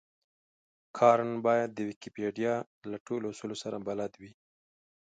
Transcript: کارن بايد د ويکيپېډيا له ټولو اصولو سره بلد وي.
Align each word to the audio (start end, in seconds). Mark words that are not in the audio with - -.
کارن 0.97 1.31
بايد 1.45 1.69
د 1.73 1.79
ويکيپېډيا 1.87 2.53
له 2.91 2.97
ټولو 3.07 3.25
اصولو 3.33 3.55
سره 3.63 3.77
بلد 3.87 4.11
وي. 4.21 4.31